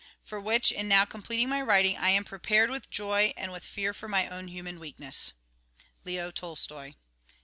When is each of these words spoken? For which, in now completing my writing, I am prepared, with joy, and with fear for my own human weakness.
For 0.23 0.39
which, 0.39 0.71
in 0.71 0.87
now 0.87 1.05
completing 1.05 1.47
my 1.49 1.61
writing, 1.61 1.95
I 1.95 2.09
am 2.09 2.23
prepared, 2.23 2.71
with 2.71 2.89
joy, 2.89 3.35
and 3.37 3.51
with 3.51 3.63
fear 3.63 3.93
for 3.93 4.07
my 4.07 4.27
own 4.29 4.47
human 4.47 4.79
weakness. 4.79 5.31